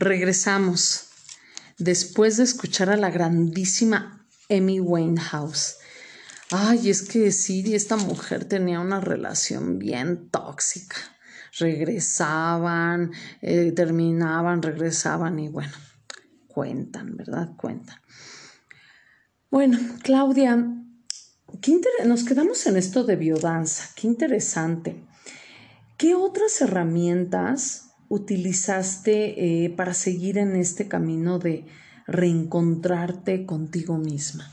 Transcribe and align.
Regresamos 0.00 1.08
después 1.76 2.38
de 2.38 2.44
escuchar 2.44 2.88
a 2.88 2.96
la 2.96 3.10
grandísima 3.10 4.26
Amy 4.48 4.80
Winehouse. 4.80 5.76
Ay, 6.50 6.88
es 6.88 7.02
que 7.02 7.30
sí, 7.32 7.74
esta 7.74 7.98
mujer 7.98 8.46
tenía 8.46 8.80
una 8.80 9.02
relación 9.02 9.78
bien 9.78 10.30
tóxica. 10.30 10.96
Regresaban, 11.58 13.12
eh, 13.42 13.72
terminaban, 13.72 14.62
regresaban 14.62 15.38
y 15.38 15.50
bueno, 15.50 15.74
cuentan, 16.46 17.18
¿verdad? 17.18 17.50
Cuentan. 17.58 18.00
Bueno, 19.50 19.78
Claudia, 20.02 20.56
nos 22.06 22.24
quedamos 22.24 22.66
en 22.66 22.78
esto 22.78 23.04
de 23.04 23.16
biodanza, 23.16 23.90
qué 23.96 24.06
interesante. 24.06 25.04
¿Qué 25.98 26.14
otras 26.14 26.58
herramientas 26.62 27.89
utilizaste 28.10 29.64
eh, 29.64 29.70
para 29.70 29.94
seguir 29.94 30.36
en 30.36 30.56
este 30.56 30.88
camino 30.88 31.38
de 31.38 31.64
reencontrarte 32.06 33.46
contigo 33.46 33.96
misma? 33.96 34.50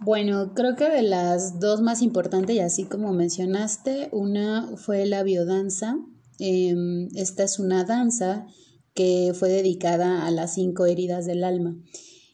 Bueno, 0.00 0.54
creo 0.54 0.74
que 0.74 0.88
de 0.88 1.02
las 1.02 1.60
dos 1.60 1.82
más 1.82 2.02
importantes, 2.02 2.56
y 2.56 2.60
así 2.60 2.84
como 2.84 3.12
mencionaste, 3.12 4.08
una 4.10 4.76
fue 4.76 5.06
la 5.06 5.22
biodanza. 5.22 5.96
Em, 6.40 7.08
esta 7.14 7.44
es 7.44 7.60
una 7.60 7.84
danza 7.84 8.46
que 8.94 9.32
fue 9.34 9.50
dedicada 9.50 10.26
a 10.26 10.30
las 10.30 10.54
cinco 10.54 10.86
heridas 10.86 11.26
del 11.26 11.44
alma. 11.44 11.76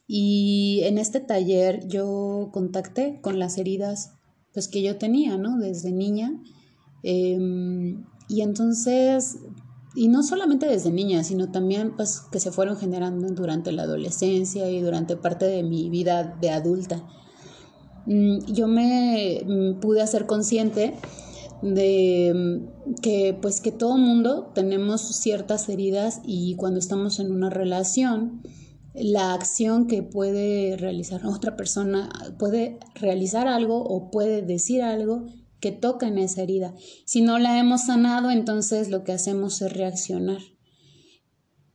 Y 0.07 0.81
en 0.85 0.97
este 0.97 1.21
taller 1.21 1.87
yo 1.89 2.51
contacté 2.53 3.21
con 3.21 3.39
las 3.39 3.59
heridas 3.59 4.13
pues, 4.55 4.69
que 4.69 4.81
yo 4.81 4.97
tenía, 4.97 5.37
¿no? 5.37 5.59
Desde 5.59 5.93
niña. 5.93 6.33
Em, 7.03 8.07
y 8.29 8.43
entonces, 8.43 9.39
y 9.99 10.07
no 10.07 10.23
solamente 10.23 10.67
desde 10.67 10.93
niña, 10.93 11.25
sino 11.25 11.51
también 11.51 11.97
pues 11.97 12.21
que 12.31 12.39
se 12.39 12.53
fueron 12.53 12.77
generando 12.77 13.27
durante 13.31 13.73
la 13.73 13.83
adolescencia 13.83 14.71
y 14.71 14.81
durante 14.81 15.17
parte 15.17 15.47
de 15.47 15.65
mi 15.65 15.91
vida 15.91 16.37
de 16.41 16.51
adulta. 16.51 17.05
Mm, 18.07 18.45
yo 18.47 18.69
me 18.69 19.43
mm, 19.45 19.81
pude 19.81 20.01
hacer 20.01 20.27
consciente 20.27 20.95
de 21.63 22.33
mm, 22.33 22.95
que 23.03 23.37
pues 23.43 23.61
que 23.61 23.73
todo 23.73 23.99
mundo 23.99 24.53
tenemos 24.55 25.01
ciertas 25.01 25.69
heridas 25.69 26.21
y 26.25 26.55
cuando 26.55 26.79
estamos 26.79 27.19
en 27.19 27.33
una 27.33 27.51
relación 27.51 28.43
la 28.95 29.35
acción 29.35 29.89
que 29.89 30.05
puede 30.05 30.77
realizar 30.77 31.27
otra 31.27 31.57
persona 31.57 32.09
puede 32.39 32.79
realizar 32.95 33.49
algo 33.49 33.83
o 33.83 34.11
puede 34.13 34.43
decir 34.43 34.83
algo 34.83 35.27
que 35.61 35.73
toca 35.73 36.07
en 36.07 36.19
esa 36.19 36.43
herida. 36.43 36.75
Si 37.05 37.21
no 37.21 37.39
la 37.39 37.59
hemos 37.59 37.87
sanado, 37.87 38.31
entonces 38.31 38.91
lo 38.91 39.05
que 39.05 39.13
hacemos 39.13 39.61
es 39.63 39.73
reaccionar 39.73 40.41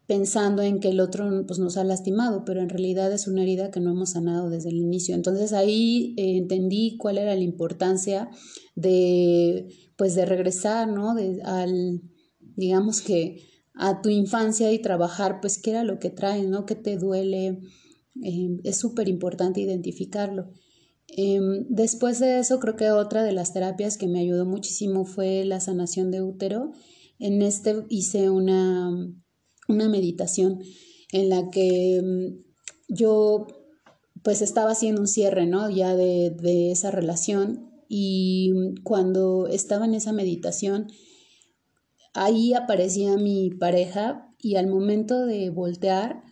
pensando 0.07 0.61
en 0.61 0.79
que 0.79 0.89
el 0.89 0.99
otro 0.99 1.45
pues, 1.47 1.59
nos 1.59 1.77
ha 1.77 1.83
lastimado, 1.83 2.43
pero 2.45 2.61
en 2.61 2.69
realidad 2.69 3.11
es 3.11 3.27
una 3.27 3.43
herida 3.43 3.71
que 3.71 3.79
no 3.79 3.91
hemos 3.91 4.11
sanado 4.11 4.49
desde 4.49 4.69
el 4.69 4.77
inicio. 4.77 5.15
Entonces 5.15 5.53
ahí 5.53 6.13
eh, 6.17 6.37
entendí 6.37 6.97
cuál 6.97 7.17
era 7.17 7.35
la 7.35 7.41
importancia 7.41 8.29
de, 8.75 9.67
pues, 9.97 10.15
de 10.15 10.25
regresar, 10.25 10.87
¿no? 10.87 11.15
Al, 11.43 12.01
digamos 12.39 13.01
que 13.01 13.37
a 13.75 14.01
tu 14.01 14.09
infancia 14.09 14.71
y 14.71 14.79
trabajar, 14.79 15.39
pues, 15.41 15.59
qué 15.59 15.71
era 15.71 15.83
lo 15.83 15.99
que 15.99 16.09
traes, 16.09 16.47
¿no? 16.47 16.65
¿Qué 16.65 16.75
te 16.75 16.97
duele? 16.97 17.59
Eh, 18.23 18.59
es 18.63 18.77
súper 18.77 19.07
importante 19.07 19.61
identificarlo. 19.61 20.51
Em, 21.15 21.65
después 21.69 22.19
de 22.19 22.39
eso, 22.39 22.59
creo 22.59 22.75
que 22.75 22.89
otra 22.89 23.23
de 23.23 23.33
las 23.33 23.53
terapias 23.53 23.97
que 23.97 24.07
me 24.07 24.19
ayudó 24.19 24.45
muchísimo 24.45 25.05
fue 25.05 25.45
la 25.45 25.59
sanación 25.59 26.09
de 26.09 26.21
útero. 26.21 26.71
En 27.19 27.41
este 27.41 27.85
hice 27.89 28.29
una, 28.29 28.89
una 29.67 29.89
meditación 29.89 30.59
en 31.11 31.29
la 31.29 31.49
que 31.51 32.01
mm, 32.03 32.93
yo 32.93 33.47
pues 34.23 34.41
estaba 34.41 34.71
haciendo 34.71 35.01
un 35.01 35.07
cierre, 35.07 35.45
¿no? 35.45 35.69
Ya 35.69 35.95
de, 35.95 36.31
de 36.31 36.71
esa 36.71 36.89
relación 36.91 37.69
y 37.87 38.73
cuando 38.83 39.47
estaba 39.47 39.85
en 39.85 39.93
esa 39.93 40.13
meditación, 40.13 40.87
ahí 42.13 42.53
aparecía 42.53 43.17
mi 43.17 43.51
pareja 43.51 44.33
y 44.39 44.55
al 44.55 44.67
momento 44.67 45.25
de 45.25 45.49
voltear, 45.51 46.23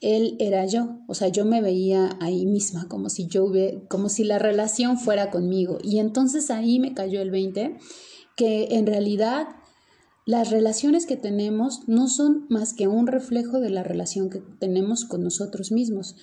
él 0.00 0.36
era 0.38 0.64
yo, 0.64 0.98
o 1.06 1.14
sea, 1.14 1.28
yo 1.28 1.44
me 1.44 1.60
veía 1.60 2.16
ahí 2.20 2.46
misma, 2.46 2.88
como 2.88 3.10
si 3.10 3.26
yo 3.26 3.52
como 3.88 4.08
si 4.08 4.24
la 4.24 4.38
relación 4.38 4.98
fuera 4.98 5.30
conmigo. 5.30 5.78
Y 5.82 5.98
entonces 5.98 6.50
ahí 6.50 6.78
me 6.78 6.94
cayó 6.94 7.20
el 7.20 7.30
20, 7.30 7.76
que 8.36 8.68
en 8.70 8.86
realidad 8.86 9.48
las 10.24 10.50
relaciones 10.50 11.06
que 11.06 11.16
tenemos 11.16 11.88
no 11.88 12.08
son 12.08 12.46
más 12.48 12.72
que 12.72 12.88
un 12.88 13.06
reflejo 13.06 13.60
de 13.60 13.70
la 13.70 13.82
relación 13.82 14.30
que 14.30 14.40
tenemos 14.58 15.04
con 15.04 15.22
nosotros 15.22 15.70
mismos. 15.70 16.16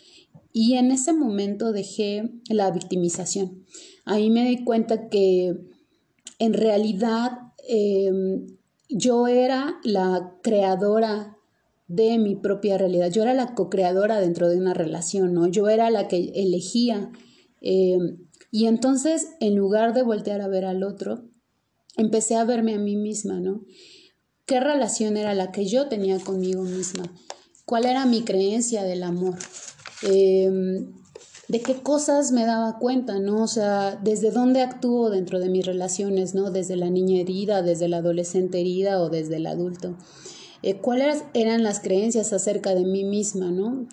Y 0.54 0.74
en 0.74 0.92
ese 0.92 1.14
momento 1.14 1.72
dejé 1.72 2.32
la 2.50 2.72
victimización. 2.72 3.64
Ahí 4.06 4.32
me 4.32 4.48
di 4.48 4.64
cuenta 4.64 5.08
que 5.10 5.56
en 6.40 6.54
realidad 6.54 7.32
em, 7.68 8.48
yo 8.90 9.28
era 9.28 9.80
la 9.84 10.36
creadora 10.42 11.37
de 11.88 12.18
mi 12.18 12.36
propia 12.36 12.78
realidad. 12.78 13.10
Yo 13.10 13.24
era 13.24 13.34
la 13.34 13.54
co-creadora 13.54 14.20
dentro 14.20 14.50
de 14.50 14.58
una 14.58 14.74
relación, 14.74 15.34
¿no? 15.34 15.48
Yo 15.48 15.70
era 15.70 15.90
la 15.90 16.08
que 16.08 16.32
elegía. 16.36 17.12
Eh, 17.62 17.98
y 18.52 18.66
entonces, 18.66 19.30
en 19.40 19.56
lugar 19.56 19.94
de 19.94 20.04
voltear 20.04 20.42
a 20.42 20.48
ver 20.48 20.66
al 20.66 20.84
otro, 20.84 21.24
empecé 21.96 22.36
a 22.36 22.44
verme 22.44 22.74
a 22.76 22.80
mí 22.80 22.96
misma, 22.96 23.40
¿no? 23.40 23.64
¿Qué 24.46 24.60
relación 24.60 25.18
era 25.18 25.34
la 25.34 25.52
que 25.52 25.66
yo 25.66 25.88
tenía 25.88 26.20
conmigo 26.20 26.64
misma? 26.64 27.04
¿Cuál 27.66 27.86
era 27.86 28.06
mi 28.06 28.22
creencia 28.22 28.84
del 28.84 29.04
amor? 29.04 29.36
Eh, 30.04 30.86
de 31.48 31.62
qué 31.62 31.76
cosas 31.76 32.32
me 32.32 32.46
daba 32.46 32.78
cuenta, 32.78 33.20
¿no? 33.20 33.44
O 33.44 33.48
sea, 33.48 33.98
desde 34.04 34.32
dónde 34.32 34.62
actúo 34.62 35.10
dentro 35.10 35.40
de 35.40 35.50
mis 35.50 35.66
relaciones, 35.66 36.36
¿no? 36.36 36.52
Desde 36.52 36.76
la 36.76 36.90
niña 36.90 37.22
herida, 37.22 37.62
desde 37.62 37.88
la 37.88 37.98
adolescente 37.98 38.60
herida 38.60 39.02
o 39.02 39.10
desde 39.10 39.38
el 39.38 39.48
adulto. 39.48 39.98
Eh, 40.64 40.80
¿Cuáles 40.82 41.24
eran 41.34 41.64
las 41.64 41.80
creencias 41.80 42.34
acerca 42.34 42.74
de 42.74 42.86
mí 42.86 43.04
misma, 43.04 43.52
¿no? 43.52 43.88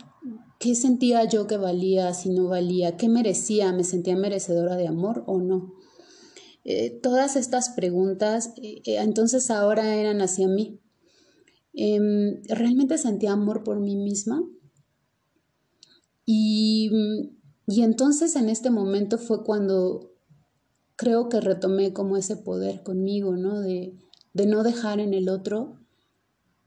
¿Qué 0.58 0.74
sentía 0.74 1.24
yo 1.24 1.46
que 1.46 1.56
valía, 1.56 2.14
si 2.14 2.30
no 2.30 2.48
valía? 2.48 2.96
¿Qué 2.96 3.08
merecía? 3.08 3.72
¿Me 3.72 3.84
sentía 3.84 4.16
merecedora 4.16 4.76
de 4.76 4.88
amor 4.88 5.24
o 5.26 5.40
no? 5.40 5.74
Eh, 6.64 6.98
todas 7.02 7.36
estas 7.36 7.70
preguntas 7.70 8.54
eh, 8.56 8.80
entonces 8.86 9.50
ahora 9.50 9.94
eran 9.96 10.22
hacia 10.22 10.48
mí. 10.48 10.80
Em, 11.74 12.42
¿Realmente 12.48 12.96
sentía 12.98 13.32
amor 13.32 13.64
por 13.64 13.80
mí 13.80 13.96
misma? 13.96 14.42
Y 16.24 16.90
y 17.66 17.82
entonces 17.82 18.36
en 18.36 18.48
este 18.48 18.70
momento 18.70 19.18
fue 19.18 19.42
cuando 19.42 20.12
creo 20.96 21.28
que 21.28 21.40
retomé 21.40 21.92
como 21.92 22.16
ese 22.16 22.36
poder 22.36 22.82
conmigo, 22.82 23.36
¿no? 23.36 23.60
De, 23.60 23.94
no 24.46 24.62
dejar 24.62 25.00
en 25.00 25.14
el 25.14 25.28
otro 25.28 25.78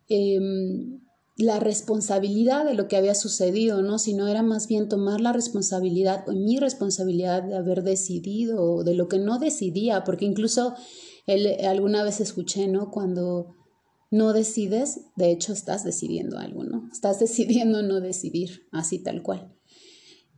em, 0.09 1.01
la 1.37 1.59
responsabilidad 1.59 2.65
de 2.65 2.73
lo 2.73 2.87
que 2.87 2.97
había 2.97 3.13
sucedido, 3.13 3.81
¿no? 3.83 3.99
Sino 3.99 4.27
era 4.27 4.41
más 4.41 4.67
bien 4.67 4.89
tomar 4.89 5.21
la 5.21 5.33
responsabilidad 5.33 6.27
o 6.27 6.31
mi 6.31 6.57
responsabilidad 6.57 7.43
de 7.43 7.55
haber 7.55 7.83
decidido 7.83 8.61
o 8.63 8.83
de 8.83 8.95
lo 8.95 9.07
que 9.07 9.19
no 9.19 9.37
decidía, 9.37 10.03
porque 10.03 10.25
incluso 10.25 10.73
alguna 11.63 12.03
vez 12.03 12.21
escuché, 12.21 12.67
¿no? 12.67 12.89
Cuando 12.89 13.53
no 14.09 14.33
decides, 14.33 15.01
de 15.15 15.31
hecho 15.31 15.53
estás 15.53 15.83
decidiendo 15.83 16.39
algo, 16.39 16.63
¿no? 16.63 16.89
Estás 16.91 17.19
decidiendo 17.19 17.83
no 17.83 17.99
decidir, 17.99 18.67
así 18.71 18.99
tal 18.99 19.21
cual. 19.21 19.53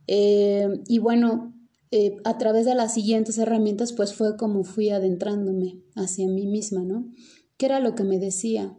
Eh, 0.06 0.68
y 0.88 0.98
bueno, 0.98 1.54
eh, 1.92 2.16
a 2.24 2.38
través 2.38 2.66
de 2.66 2.74
las 2.74 2.94
siguientes 2.94 3.38
herramientas, 3.38 3.92
pues 3.92 4.14
fue 4.14 4.36
como 4.36 4.64
fui 4.64 4.90
adentrándome 4.90 5.82
hacia 5.94 6.28
mí 6.28 6.46
misma, 6.46 6.82
¿no? 6.82 7.10
¿Qué 7.56 7.66
era 7.66 7.80
lo 7.80 7.94
que 7.94 8.04
me 8.04 8.18
decía? 8.18 8.76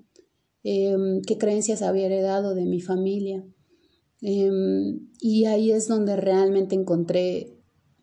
Em, 0.63 1.21
¿Qué 1.21 1.37
creencias 1.37 1.81
había 1.81 2.05
heredado 2.05 2.55
de 2.55 2.65
mi 2.65 2.81
familia? 2.81 3.43
Em, 4.21 5.09
y 5.19 5.45
ahí 5.45 5.71
es 5.71 5.87
donde 5.87 6.15
realmente 6.15 6.75
encontré, 6.75 7.57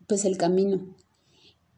pues, 0.07 0.25
el 0.25 0.37
camino. 0.37 0.95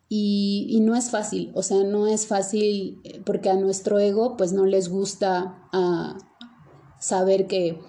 Y, 0.09 0.67
y, 0.69 0.81
no 0.81 0.95
es 0.95 1.09
fácil, 1.09 1.51
o 1.55 1.63
sea, 1.63 1.83
no 1.83 2.05
es 2.07 2.27
fácil 2.27 2.99
eh, 3.05 3.21
porque 3.25 3.49
a 3.49 3.55
nuestro 3.55 3.97
ego, 3.99 4.35
pues, 4.37 4.51
no 4.51 4.65
les 4.65 4.89
gusta 4.89 5.69
ah, 5.71 6.17
saber 6.99 7.47
que 7.47 7.79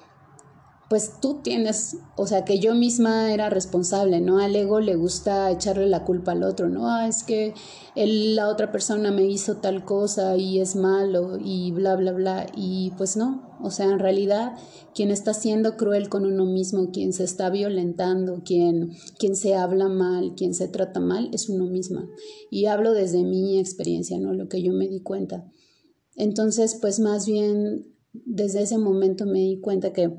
pues 0.92 1.20
tú 1.22 1.40
tienes, 1.42 1.96
o 2.18 2.26
sea, 2.26 2.44
que 2.44 2.58
yo 2.58 2.74
misma 2.74 3.32
era 3.32 3.48
responsable, 3.48 4.20
¿no? 4.20 4.40
Al 4.40 4.54
ego 4.54 4.78
le 4.78 4.94
gusta 4.94 5.50
echarle 5.50 5.86
la 5.86 6.04
culpa 6.04 6.32
al 6.32 6.42
otro, 6.42 6.68
¿no? 6.68 6.86
Ah, 6.86 7.08
es 7.08 7.22
que 7.22 7.54
la 7.96 8.46
otra 8.50 8.70
persona 8.70 9.10
me 9.10 9.24
hizo 9.24 9.56
tal 9.56 9.86
cosa 9.86 10.36
y 10.36 10.60
es 10.60 10.76
malo 10.76 11.38
y 11.42 11.70
bla, 11.70 11.96
bla, 11.96 12.12
bla. 12.12 12.46
Y 12.54 12.92
pues 12.98 13.16
no, 13.16 13.56
o 13.62 13.70
sea, 13.70 13.86
en 13.86 14.00
realidad 14.00 14.52
quien 14.94 15.10
está 15.10 15.32
siendo 15.32 15.78
cruel 15.78 16.10
con 16.10 16.26
uno 16.26 16.44
mismo, 16.44 16.90
quien 16.90 17.14
se 17.14 17.24
está 17.24 17.48
violentando, 17.48 18.42
quien, 18.44 18.90
quien 19.18 19.34
se 19.34 19.54
habla 19.54 19.88
mal, 19.88 20.34
quien 20.36 20.52
se 20.52 20.68
trata 20.68 21.00
mal, 21.00 21.30
es 21.32 21.48
uno 21.48 21.64
misma. 21.64 22.06
Y 22.50 22.66
hablo 22.66 22.92
desde 22.92 23.22
mi 23.22 23.58
experiencia, 23.58 24.18
¿no? 24.18 24.34
Lo 24.34 24.46
que 24.46 24.62
yo 24.62 24.74
me 24.74 24.88
di 24.88 25.00
cuenta. 25.00 25.50
Entonces, 26.16 26.76
pues 26.82 27.00
más 27.00 27.24
bien 27.24 27.86
desde 28.12 28.60
ese 28.60 28.76
momento 28.76 29.24
me 29.24 29.38
di 29.38 29.58
cuenta 29.58 29.94
que 29.94 30.10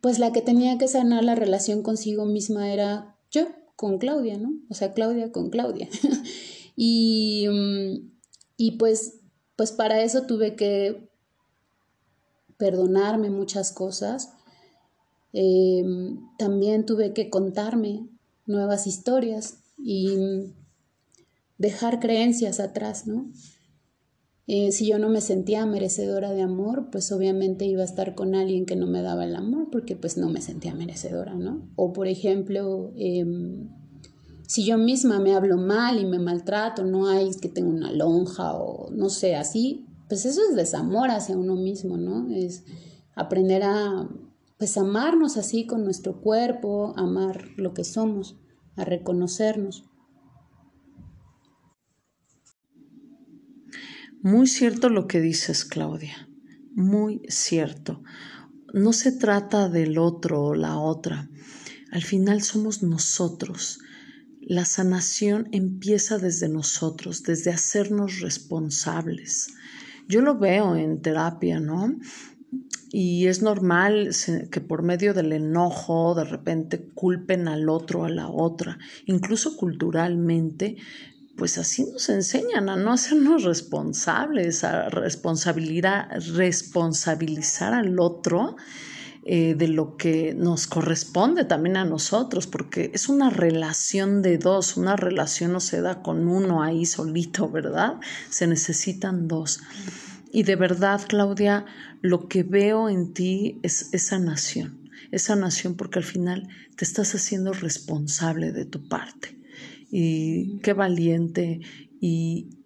pues 0.00 0.18
la 0.18 0.32
que 0.32 0.42
tenía 0.42 0.78
que 0.78 0.88
sanar 0.88 1.24
la 1.24 1.34
relación 1.34 1.82
consigo 1.82 2.24
misma 2.24 2.72
era 2.72 3.16
yo 3.30 3.46
con 3.76 3.98
Claudia, 3.98 4.38
¿no? 4.38 4.52
O 4.68 4.74
sea, 4.74 4.92
Claudia 4.92 5.32
con 5.32 5.50
Claudia. 5.50 5.88
y, 6.76 7.46
mm, 7.48 8.10
y 8.56 8.72
pues, 8.72 9.20
pues 9.56 9.72
para 9.72 10.02
eso 10.02 10.22
tuve 10.22 10.54
que 10.54 11.08
perdonarme 12.56 13.30
muchas 13.30 13.72
cosas. 13.72 14.34
Em, 15.32 16.20
también 16.38 16.84
tuve 16.84 17.12
que 17.14 17.30
contarme 17.30 18.06
nuevas 18.46 18.86
historias 18.86 19.58
y 19.78 20.52
dejar 21.56 22.00
creencias 22.00 22.60
atrás, 22.60 23.06
¿no? 23.06 23.30
Eh, 24.52 24.72
si 24.72 24.84
yo 24.88 24.98
no 24.98 25.08
me 25.08 25.20
sentía 25.20 25.64
merecedora 25.64 26.32
de 26.32 26.42
amor, 26.42 26.88
pues 26.90 27.12
obviamente 27.12 27.66
iba 27.66 27.82
a 27.82 27.84
estar 27.84 28.16
con 28.16 28.34
alguien 28.34 28.66
que 28.66 28.74
no 28.74 28.88
me 28.88 29.00
daba 29.00 29.24
el 29.24 29.36
amor 29.36 29.68
porque 29.70 29.94
pues 29.94 30.16
no 30.16 30.28
me 30.28 30.40
sentía 30.40 30.74
merecedora, 30.74 31.36
¿no? 31.36 31.70
O 31.76 31.92
por 31.92 32.08
ejemplo, 32.08 32.90
em, 32.96 33.68
si 34.48 34.64
yo 34.64 34.76
misma 34.76 35.20
me 35.20 35.36
hablo 35.36 35.56
mal 35.56 36.00
y 36.00 36.04
me 36.04 36.18
maltrato, 36.18 36.84
no 36.84 37.06
hay 37.06 37.30
que 37.40 37.48
tengo 37.48 37.70
una 37.70 37.92
lonja 37.92 38.54
o 38.54 38.90
no 38.90 39.08
sé, 39.08 39.36
así, 39.36 39.86
pues 40.08 40.26
eso 40.26 40.40
es 40.50 40.56
desamor 40.56 41.10
hacia 41.10 41.36
uno 41.36 41.54
mismo, 41.54 41.96
¿no? 41.96 42.28
Es 42.34 42.64
aprender 43.14 43.62
a, 43.62 44.08
pues 44.58 44.76
amarnos 44.76 45.36
así 45.36 45.64
con 45.64 45.84
nuestro 45.84 46.20
cuerpo, 46.20 46.92
amar 46.96 47.50
lo 47.56 47.72
que 47.72 47.84
somos, 47.84 48.34
a 48.74 48.84
reconocernos. 48.84 49.84
Muy 54.22 54.48
cierto 54.48 54.90
lo 54.90 55.06
que 55.06 55.18
dices, 55.18 55.64
Claudia. 55.64 56.28
Muy 56.74 57.22
cierto. 57.28 58.02
No 58.74 58.92
se 58.92 59.12
trata 59.12 59.70
del 59.70 59.96
otro 59.96 60.42
o 60.42 60.54
la 60.54 60.78
otra. 60.78 61.30
Al 61.90 62.02
final 62.02 62.42
somos 62.42 62.82
nosotros. 62.82 63.78
La 64.42 64.66
sanación 64.66 65.48
empieza 65.52 66.18
desde 66.18 66.50
nosotros, 66.50 67.22
desde 67.22 67.50
hacernos 67.50 68.20
responsables. 68.20 69.54
Yo 70.06 70.20
lo 70.20 70.38
veo 70.38 70.76
en 70.76 71.00
terapia, 71.00 71.58
¿no? 71.58 71.96
Y 72.92 73.26
es 73.26 73.40
normal 73.40 74.10
que 74.50 74.60
por 74.60 74.82
medio 74.82 75.14
del 75.14 75.32
enojo 75.32 76.14
de 76.14 76.24
repente 76.24 76.90
culpen 76.92 77.48
al 77.48 77.70
otro, 77.70 78.04
a 78.04 78.10
la 78.10 78.28
otra. 78.28 78.78
Incluso 79.06 79.56
culturalmente 79.56 80.76
pues 81.40 81.56
así 81.56 81.86
nos 81.90 82.10
enseñan 82.10 82.68
a 82.68 82.76
no 82.76 82.92
hacernos 82.92 83.44
responsables, 83.44 84.62
a 84.62 84.90
responsabilizar, 84.90 87.72
al 87.72 87.98
otro 87.98 88.56
eh, 89.24 89.54
de 89.54 89.68
lo 89.68 89.96
que 89.96 90.34
nos 90.34 90.66
corresponde 90.66 91.46
también 91.46 91.78
a 91.78 91.86
nosotros, 91.86 92.46
porque 92.46 92.90
es 92.92 93.08
una 93.08 93.30
relación 93.30 94.20
de 94.20 94.36
dos, 94.36 94.76
una 94.76 94.96
relación 94.96 95.52
no 95.52 95.60
se 95.60 95.80
da 95.80 96.02
con 96.02 96.28
uno 96.28 96.62
ahí 96.62 96.84
solito, 96.84 97.48
¿verdad? 97.48 97.94
Se 98.28 98.46
necesitan 98.46 99.26
dos. 99.26 99.60
Y 100.30 100.42
de 100.42 100.56
verdad, 100.56 101.00
Claudia, 101.08 101.64
lo 102.02 102.28
que 102.28 102.42
veo 102.42 102.90
en 102.90 103.14
ti 103.14 103.60
es 103.62 103.88
esa 103.94 104.18
nación, 104.18 104.90
esa 105.10 105.36
nación 105.36 105.74
porque 105.74 106.00
al 106.00 106.04
final 106.04 106.48
te 106.76 106.84
estás 106.84 107.14
haciendo 107.14 107.54
responsable 107.54 108.52
de 108.52 108.66
tu 108.66 108.86
parte 108.86 109.39
y 109.90 110.58
qué 110.58 110.72
valiente 110.72 111.60
y, 112.00 112.56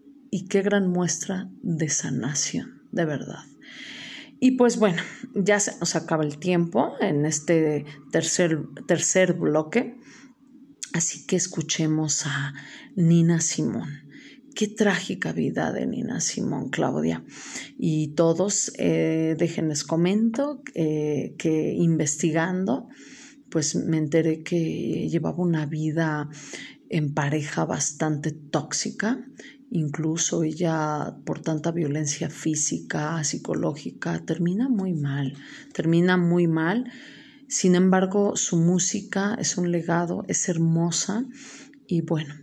qué 0.49 0.63
gran 0.63 0.91
muestra 0.91 1.49
de 1.63 1.89
sanación, 1.89 2.83
de 2.93 3.05
verdad. 3.05 3.45
Y 4.41 4.53
pues 4.53 4.79
bueno, 4.79 5.01
ya 5.35 5.61
se 5.61 5.79
nos 5.79 5.97
acaba 5.97 6.25
el 6.25 6.39
tiempo 6.39 6.93
en 7.01 7.25
este 7.25 7.85
tercer, 8.11 8.61
tercer 8.87 9.35
bloque, 9.35 9.97
así 10.93 11.25
que 11.25 11.37
escuchemos 11.37 12.27
a 12.27 12.53
Nina 12.97 13.41
Simón. 13.41 14.05
Qué 14.55 14.69
trágica 14.69 15.33
vida 15.33 15.73
de 15.73 15.87
Nina 15.87 16.21
Simón, 16.21 16.69
Claudia. 16.69 17.25
Y 17.79 18.15
todos, 18.15 18.73
eh, 18.79 19.35
déjenles 19.37 19.83
comento 19.83 20.63
eh, 20.75 21.35
que 21.39 21.73
investigando, 21.73 22.89
pues 23.51 23.77
me 23.77 23.99
enteré 23.99 24.43
que 24.43 25.09
llevaba 25.09 25.39
una 25.39 25.67
vida 25.67 26.29
en 26.89 27.15
pareja 27.15 27.65
bastante 27.65 28.33
tóxica, 28.33 29.27
incluso 29.71 30.43
ella 30.43 31.17
por 31.25 31.41
tanta 31.41 31.73
violencia 31.73 32.31
física, 32.31 33.23
psicológica, 33.25 34.25
termina 34.25 34.69
muy 34.69 34.95
mal, 34.95 35.35
termina 35.73 36.17
muy 36.17 36.47
mal. 36.47 36.91
Sin 37.49 37.75
embargo, 37.75 38.37
su 38.37 38.57
música 38.57 39.37
es 39.39 39.59
un 39.59 39.71
legado, 39.71 40.25
es 40.29 40.49
hermosa 40.49 41.25
y 41.87 42.01
bueno, 42.01 42.35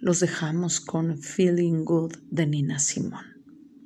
los 0.00 0.20
dejamos 0.20 0.80
con 0.80 1.18
Feeling 1.18 1.84
Good 1.84 2.16
de 2.30 2.46
Nina 2.46 2.78
Simón. 2.78 3.35